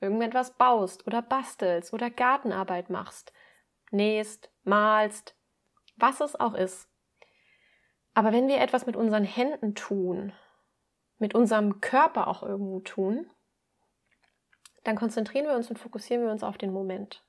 [0.00, 3.32] irgendetwas baust oder bastelst oder Gartenarbeit machst,
[3.90, 5.34] nähst, malst,
[5.96, 6.89] was es auch ist.
[8.14, 10.32] Aber wenn wir etwas mit unseren Händen tun,
[11.18, 13.30] mit unserem Körper auch irgendwo tun,
[14.84, 17.22] dann konzentrieren wir uns und fokussieren wir uns auf den Moment.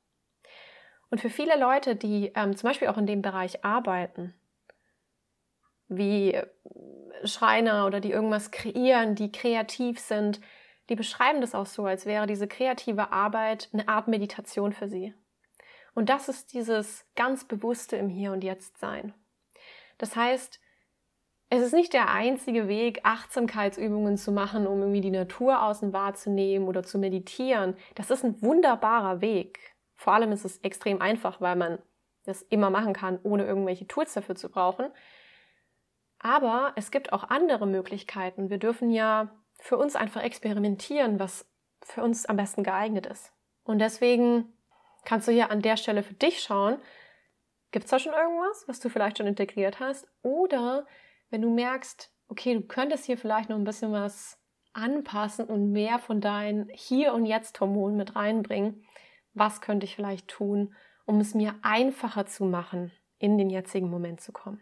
[1.09, 4.33] Und für viele Leute, die ähm, zum Beispiel auch in dem Bereich arbeiten,
[5.89, 6.39] wie
[7.25, 10.39] Schreiner oder die irgendwas kreieren, die kreativ sind,
[10.89, 15.13] die beschreiben das auch so, als wäre diese kreative Arbeit eine Art Meditation für sie.
[15.93, 19.13] Und das ist dieses ganz bewusste im Hier und Jetzt sein.
[19.97, 20.61] Das heißt,
[21.53, 26.65] es ist nicht der einzige Weg, Achtsamkeitsübungen zu machen, um irgendwie die Natur außen wahrzunehmen
[26.65, 27.75] oder zu meditieren.
[27.95, 29.59] Das ist ein wunderbarer Weg.
[29.95, 31.79] Vor allem ist es extrem einfach, weil man
[32.23, 34.91] das immer machen kann, ohne irgendwelche Tools dafür zu brauchen.
[36.19, 38.49] Aber es gibt auch andere Möglichkeiten.
[38.49, 41.45] Wir dürfen ja für uns einfach experimentieren, was
[41.83, 43.33] für uns am besten geeignet ist.
[43.65, 44.53] Und deswegen
[45.03, 46.77] kannst du hier an der Stelle für dich schauen,
[47.71, 50.07] gibt es da schon irgendwas, was du vielleicht schon integriert hast?
[50.21, 50.85] Oder
[51.31, 54.37] wenn du merkst, okay, du könntest hier vielleicht noch ein bisschen was
[54.73, 58.85] anpassen und mehr von deinen Hier- und Jetzt-Hormonen mit reinbringen,
[59.33, 64.21] was könnte ich vielleicht tun, um es mir einfacher zu machen, in den jetzigen Moment
[64.21, 64.61] zu kommen?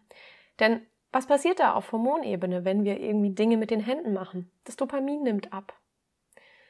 [0.60, 4.52] Denn was passiert da auf Hormonebene, wenn wir irgendwie Dinge mit den Händen machen?
[4.64, 5.74] Das Dopamin nimmt ab.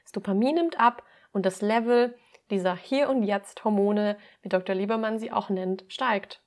[0.03, 2.17] Das Dopamin nimmt ab und das Level
[2.49, 4.75] dieser Hier- und Jetzt-Hormone, wie Dr.
[4.75, 6.41] Liebermann sie auch nennt, steigt.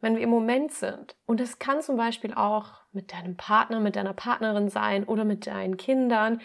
[0.00, 3.96] Wenn wir im Moment sind, und es kann zum Beispiel auch mit deinem Partner, mit
[3.96, 6.40] deiner Partnerin sein oder mit deinen Kindern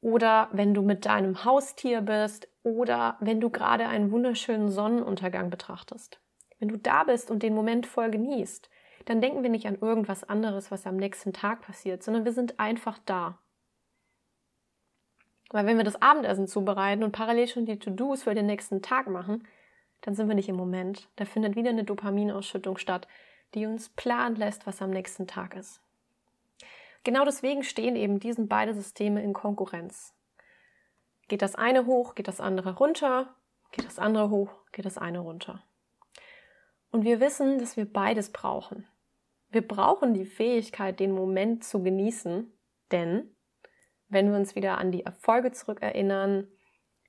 [0.00, 6.20] oder wenn du mit deinem Haustier bist oder wenn du gerade einen wunderschönen Sonnenuntergang betrachtest.
[6.58, 8.68] Wenn du da bist und den Moment voll genießt,
[9.04, 12.58] dann denken wir nicht an irgendwas anderes, was am nächsten Tag passiert, sondern wir sind
[12.58, 13.38] einfach da.
[15.50, 19.08] Weil wenn wir das Abendessen zubereiten und parallel schon die To-Dos für den nächsten Tag
[19.08, 19.46] machen,
[20.00, 21.08] dann sind wir nicht im Moment.
[21.16, 23.08] Da findet wieder eine Dopaminausschüttung statt,
[23.54, 25.80] die uns planen lässt, was am nächsten Tag ist.
[27.04, 30.14] Genau deswegen stehen eben diesen beide Systeme in Konkurrenz.
[31.28, 33.34] Geht das eine hoch, geht das andere runter,
[33.72, 35.62] geht das andere hoch, geht das eine runter.
[36.90, 38.86] Und wir wissen, dass wir beides brauchen.
[39.50, 42.52] Wir brauchen die Fähigkeit, den Moment zu genießen,
[42.90, 43.34] denn
[44.08, 46.48] wenn wir uns wieder an die Erfolge zurückerinnern,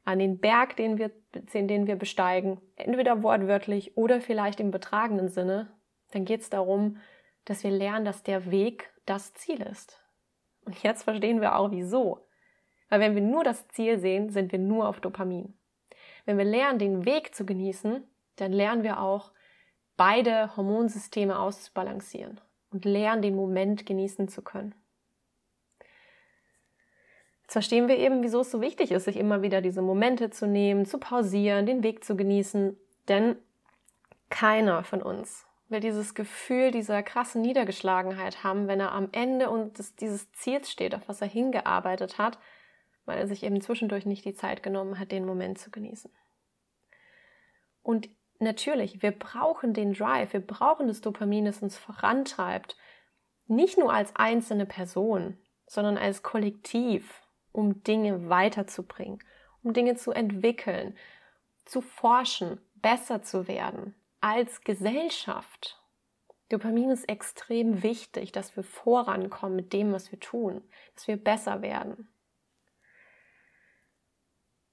[0.03, 5.71] an den Berg, den wir, den wir besteigen, entweder wortwörtlich oder vielleicht im betragenen Sinne,
[6.11, 6.97] dann geht es darum,
[7.45, 10.03] dass wir lernen, dass der Weg das Ziel ist.
[10.65, 12.25] Und jetzt verstehen wir auch wieso.
[12.89, 15.57] Weil wenn wir nur das Ziel sehen, sind wir nur auf Dopamin.
[16.25, 18.03] Wenn wir lernen, den Weg zu genießen,
[18.35, 19.31] dann lernen wir auch,
[19.97, 22.39] beide Hormonsysteme auszubalancieren
[22.71, 24.73] und lernen, den Moment genießen zu können.
[27.49, 30.45] Jetzt verstehen wir eben, wieso es so wichtig ist, sich immer wieder diese Momente zu
[30.45, 32.77] nehmen, zu pausieren, den Weg zu genießen.
[33.07, 33.37] Denn
[34.29, 39.79] keiner von uns will dieses Gefühl dieser krassen Niedergeschlagenheit haben, wenn er am Ende und
[39.99, 42.37] dieses Ziels steht, auf was er hingearbeitet hat,
[43.05, 46.11] weil er sich eben zwischendurch nicht die Zeit genommen hat, den Moment zu genießen.
[47.81, 52.77] Und natürlich, wir brauchen den Drive, wir brauchen das Dopamin, das uns vorantreibt.
[53.47, 59.19] Nicht nur als einzelne Person, sondern als Kollektiv, um Dinge weiterzubringen,
[59.63, 60.95] um Dinge zu entwickeln,
[61.65, 65.81] zu forschen, besser zu werden, als Gesellschaft.
[66.49, 70.63] Dopamin ist extrem wichtig, dass wir vorankommen mit dem, was wir tun,
[70.95, 72.09] dass wir besser werden.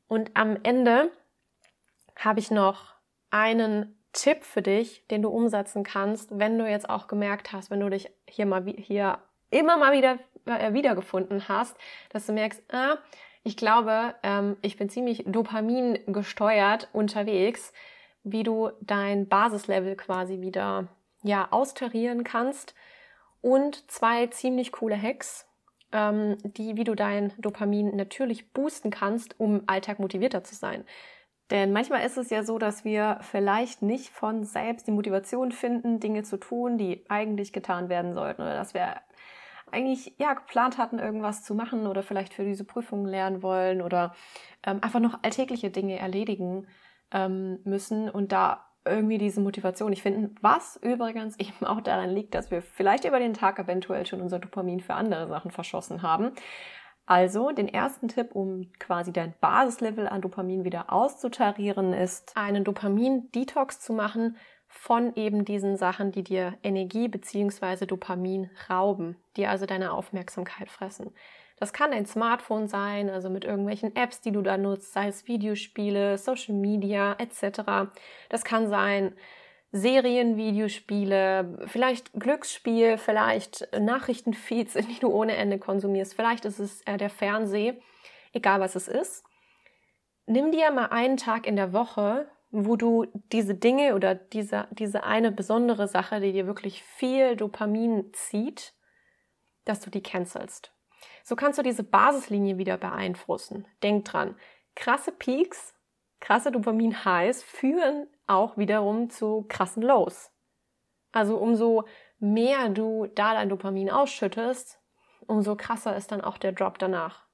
[0.08, 1.10] Und am Ende
[2.16, 2.94] habe ich noch
[3.30, 7.80] einen Tipp für dich, den du umsetzen kannst, wenn du jetzt auch gemerkt hast, wenn
[7.80, 9.18] du dich hier mal hier
[9.50, 11.76] immer mal wieder wiedergefunden hast,
[12.10, 12.98] dass du merkst, ah,
[13.42, 17.72] ich glaube, ähm, ich bin ziemlich Dopamin gesteuert unterwegs,
[18.24, 20.88] wie du dein Basislevel quasi wieder
[21.22, 22.74] ja austarieren kannst
[23.40, 25.46] und zwei ziemlich coole Hacks,
[25.92, 30.84] ähm, die, wie du dein Dopamin natürlich boosten kannst, um Alltag motivierter zu sein.
[31.50, 36.00] Denn manchmal ist es ja so, dass wir vielleicht nicht von selbst die Motivation finden,
[36.00, 38.96] Dinge zu tun, die eigentlich getan werden sollten oder dass wir
[39.70, 44.14] eigentlich ja geplant hatten, irgendwas zu machen oder vielleicht für diese Prüfungen lernen wollen oder
[44.64, 46.66] ähm, einfach noch alltägliche Dinge erledigen
[47.10, 52.34] ähm, müssen und da irgendwie diese Motivation nicht finden, was übrigens eben auch daran liegt,
[52.34, 56.32] dass wir vielleicht über den Tag eventuell schon unser Dopamin für andere Sachen verschossen haben.
[57.08, 63.78] Also den ersten Tipp, um quasi dein Basislevel an Dopamin wieder auszutarieren, ist einen Dopamin-Detox
[63.78, 64.36] zu machen
[64.76, 67.86] von eben diesen Sachen, die dir Energie bzw.
[67.86, 71.12] Dopamin rauben, die also deine Aufmerksamkeit fressen.
[71.58, 75.26] Das kann dein Smartphone sein, also mit irgendwelchen Apps, die du da nutzt, sei es
[75.26, 77.90] Videospiele, Social Media etc.
[78.28, 79.14] Das kann sein
[79.72, 86.14] Serien, Videospiele, vielleicht Glücksspiel, vielleicht Nachrichtenfeeds, die du ohne Ende konsumierst.
[86.14, 87.74] Vielleicht ist es äh, der Fernseh,
[88.32, 89.24] egal was es ist.
[90.26, 95.04] Nimm dir mal einen Tag in der Woche, wo du diese Dinge oder diese, diese
[95.04, 98.72] eine besondere Sache, die dir wirklich viel Dopamin zieht,
[99.66, 100.72] dass du die cancelst.
[101.22, 103.66] So kannst du diese Basislinie wieder beeinflussen.
[103.82, 104.36] Denk dran,
[104.74, 105.74] krasse Peaks,
[106.20, 110.30] krasse Dopamin-Highs führen auch wiederum zu krassen Lows.
[111.12, 111.84] Also umso
[112.18, 114.80] mehr du da dein Dopamin ausschüttest,
[115.26, 117.26] umso krasser ist dann auch der Drop danach.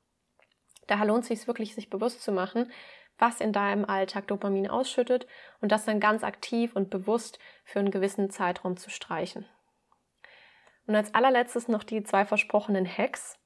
[0.89, 2.73] Daher lohnt es sich wirklich, sich bewusst zu machen,
[3.23, 5.29] was in deinem Alltag Dopamin ausschüttet
[5.61, 9.47] und das dann ganz aktiv und bewusst für einen gewissen Zeitraum zu streichen.
[10.89, 13.39] Und als allerletztes noch die zwei versprochenen Hacks.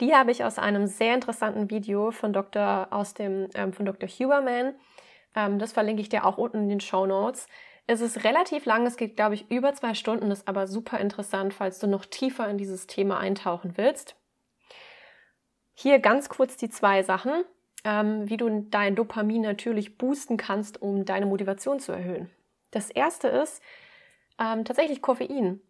[0.00, 2.88] Die habe ich aus einem sehr interessanten Video von Dr.
[2.90, 4.08] aus dem ähm, von Dr.
[4.08, 4.74] Huberman.
[5.36, 7.46] Ähm, das verlinke ich dir auch unten in den Show Notes.
[7.86, 11.52] Es ist relativ lang, es geht, glaube ich, über zwei Stunden, ist aber super interessant,
[11.52, 14.16] falls du noch tiefer in dieses Thema eintauchen willst.
[15.74, 17.44] Hier ganz kurz die zwei Sachen
[17.82, 22.30] wie du dein Dopamin natürlich boosten kannst, um deine Motivation zu erhöhen.
[22.70, 23.62] Das erste ist
[24.38, 25.60] ähm, tatsächlich Koffein.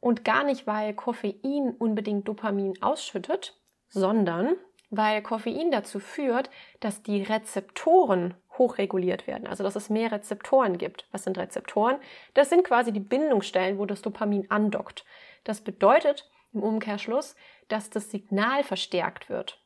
[0.00, 3.56] Und gar nicht, weil Koffein unbedingt Dopamin ausschüttet,
[3.88, 4.56] sondern
[4.90, 6.50] weil Koffein dazu führt,
[6.80, 11.06] dass die Rezeptoren hochreguliert werden, also dass es mehr Rezeptoren gibt.
[11.12, 11.98] Was sind Rezeptoren?
[12.34, 15.04] Das sind quasi die Bindungsstellen, wo das Dopamin andockt.
[15.44, 17.34] Das bedeutet im Umkehrschluss,
[17.68, 19.61] dass das Signal verstärkt wird.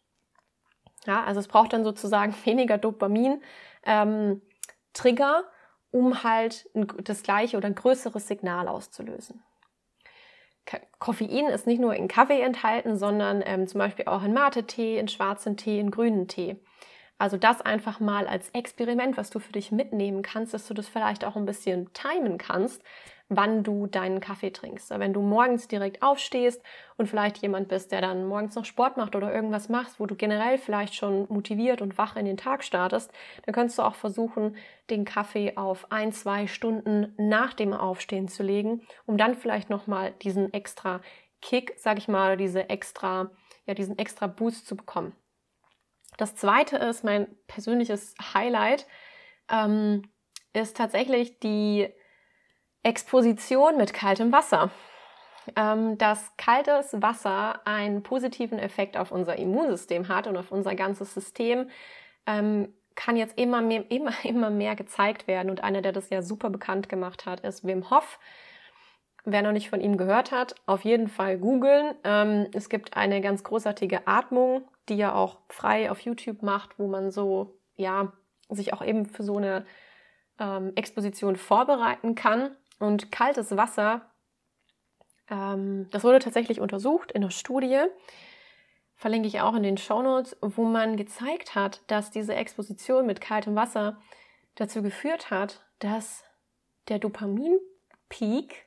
[1.07, 3.42] Ja, also es braucht dann sozusagen weniger Dopamin
[3.84, 4.42] ähm,
[4.92, 5.44] Trigger,
[5.90, 9.42] um halt das gleiche oder ein größeres Signal auszulösen.
[10.98, 15.07] Koffein ist nicht nur in Kaffee enthalten, sondern ähm, zum Beispiel auch in Mate-Tee, in
[15.07, 16.57] schwarzen Tee, in grünen Tee.
[17.18, 20.88] Also das einfach mal als Experiment, was du für dich mitnehmen kannst, dass du das
[20.88, 22.82] vielleicht auch ein bisschen timen kannst,
[23.29, 24.91] wann du deinen Kaffee trinkst.
[24.91, 26.62] Wenn du morgens direkt aufstehst
[26.97, 30.14] und vielleicht jemand bist, der dann morgens noch Sport macht oder irgendwas machst, wo du
[30.14, 33.11] generell vielleicht schon motiviert und wach in den Tag startest,
[33.45, 34.57] dann kannst du auch versuchen,
[34.91, 40.12] den Kaffee auf ein, zwei Stunden nach dem Aufstehen zu legen, um dann vielleicht nochmal
[40.22, 41.01] diesen extra
[41.43, 43.31] Kick, sag ich mal, diese extra,
[43.66, 45.14] ja, diesen extra Boost zu bekommen.
[46.16, 48.87] Das zweite ist mein persönliches Highlight,
[49.51, 50.03] ähm,
[50.53, 51.93] ist tatsächlich die
[52.87, 54.70] Exposition mit kaltem Wasser.
[55.57, 61.12] Ähm, dass kaltes Wasser einen positiven Effekt auf unser Immunsystem hat und auf unser ganzes
[61.12, 61.68] System,
[62.26, 65.51] ähm, kann jetzt immer mehr, immer, immer mehr gezeigt werden.
[65.51, 68.20] Und einer, der das ja super bekannt gemacht hat, ist Wim Hof.
[69.24, 71.97] Wer noch nicht von ihm gehört hat, auf jeden Fall googeln.
[72.05, 76.87] Ähm, es gibt eine ganz großartige Atmung, die er auch frei auf YouTube macht, wo
[76.87, 78.12] man so, ja,
[78.49, 79.66] sich auch eben für so eine
[80.39, 82.57] ähm, Exposition vorbereiten kann.
[82.79, 84.11] Und kaltes Wasser,
[85.29, 87.85] ähm, das wurde tatsächlich untersucht in einer Studie,
[88.95, 93.20] verlinke ich auch in den Show Notes, wo man gezeigt hat, dass diese Exposition mit
[93.20, 94.01] kaltem Wasser
[94.55, 96.24] dazu geführt hat, dass
[96.89, 98.66] der Dopaminpeak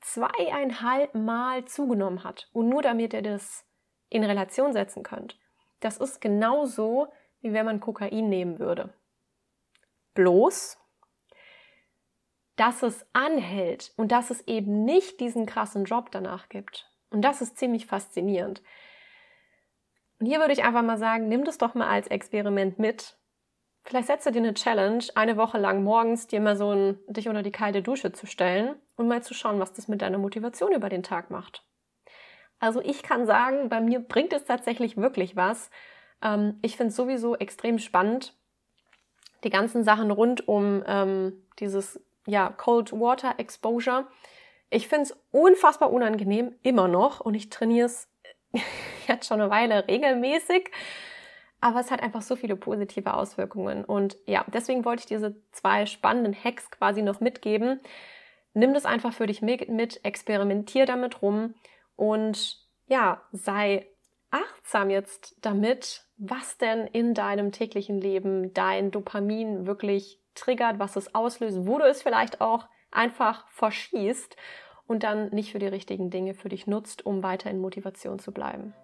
[0.00, 2.48] zweieinhalb Mal zugenommen hat.
[2.52, 3.64] Und nur damit ihr das
[4.08, 5.38] in Relation setzen könnt.
[5.80, 7.08] Das ist genauso,
[7.40, 8.94] wie wenn man Kokain nehmen würde.
[10.14, 10.78] Bloß
[12.62, 16.88] dass es anhält und dass es eben nicht diesen krassen Job danach gibt.
[17.10, 18.62] Und das ist ziemlich faszinierend.
[20.20, 23.16] Und hier würde ich einfach mal sagen, nimm das doch mal als Experiment mit.
[23.82, 27.28] Vielleicht setzt du dir eine Challenge, eine Woche lang morgens dir mal so ein, dich
[27.28, 30.70] unter die kalte Dusche zu stellen und mal zu schauen, was das mit deiner Motivation
[30.70, 31.64] über den Tag macht.
[32.60, 35.68] Also ich kann sagen, bei mir bringt es tatsächlich wirklich was.
[36.22, 38.36] Ähm, ich finde es sowieso extrem spannend,
[39.42, 44.06] die ganzen Sachen rund um ähm, dieses ja, Cold Water Exposure.
[44.70, 47.20] Ich finde es unfassbar unangenehm, immer noch.
[47.20, 48.08] Und ich trainiere es
[49.08, 50.70] jetzt schon eine Weile regelmäßig.
[51.60, 53.84] Aber es hat einfach so viele positive Auswirkungen.
[53.84, 57.80] Und ja, deswegen wollte ich diese zwei spannenden Hacks quasi noch mitgeben.
[58.54, 61.54] Nimm das einfach für dich mit, experimentier damit rum
[61.96, 63.86] und ja, sei
[64.30, 71.14] achtsam jetzt damit, was denn in deinem täglichen Leben dein Dopamin wirklich triggert, was es
[71.14, 74.36] auslöst, wo du es vielleicht auch einfach verschießt
[74.86, 78.32] und dann nicht für die richtigen Dinge für dich nutzt, um weiter in Motivation zu
[78.32, 78.74] bleiben.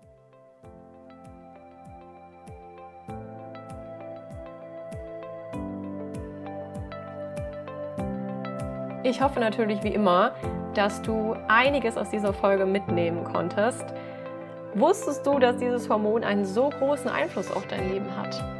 [9.04, 10.34] Ich hoffe natürlich wie immer,
[10.74, 13.84] dass du einiges aus dieser Folge mitnehmen konntest.
[14.74, 18.57] Wusstest du, dass dieses Hormon einen so großen Einfluss auf dein Leben hat?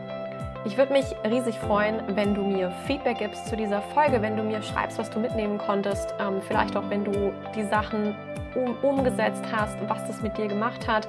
[0.68, 4.42] Ich würde mich riesig freuen, wenn du mir Feedback gibst zu dieser Folge, wenn du
[4.42, 8.14] mir schreibst, was du mitnehmen konntest, ähm, vielleicht auch, wenn du die Sachen
[8.54, 11.08] um, umgesetzt hast, was das mit dir gemacht hat.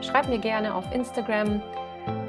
[0.00, 1.60] Schreib mir gerne auf Instagram.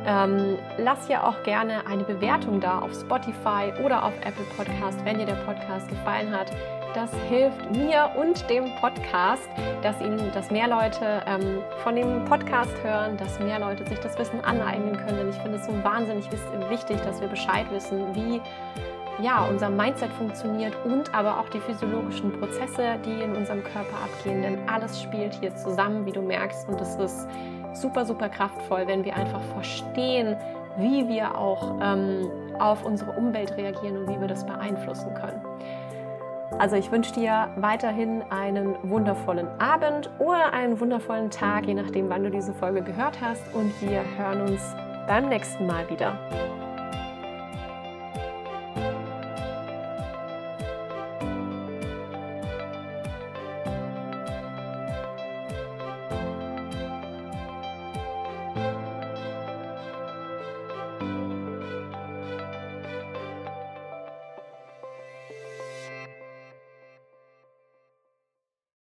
[0.05, 5.18] Ähm, lass ja auch gerne eine Bewertung da auf Spotify oder auf Apple Podcast, wenn
[5.18, 6.51] dir der Podcast gefallen hat.
[6.96, 9.48] Das hilft mir und dem Podcast,
[9.84, 14.18] dass ihnen, dass mehr Leute ähm, von dem Podcast hören, dass mehr Leute sich das
[14.18, 15.18] Wissen aneignen können.
[15.18, 16.26] Denn ich finde es so wahnsinnig
[16.70, 18.42] wichtig, dass wir Bescheid wissen, wie
[19.22, 24.42] ja, unser Mindset funktioniert und aber auch die physiologischen Prozesse, die in unserem Körper abgehen.
[24.42, 26.68] Denn alles spielt hier zusammen, wie du merkst.
[26.70, 27.28] Und es ist
[27.74, 30.36] super, super kraftvoll, wenn wir einfach verstehen,
[30.78, 35.42] wie wir auch ähm, auf unsere Umwelt reagieren und wie wir das beeinflussen können.
[36.58, 42.24] Also ich wünsche dir weiterhin einen wundervollen Abend oder einen wundervollen Tag, je nachdem, wann
[42.24, 43.41] du diese Folge gehört hast.
[43.54, 44.76] Und wir hören uns
[45.08, 46.18] beim nächsten Mal wieder.